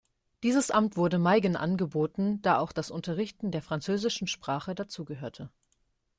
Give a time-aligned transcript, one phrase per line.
[0.41, 5.51] Dieses Amt wurde Meigen angeboten, da auch das Unterrichten der französischen Sprache dazugehörte.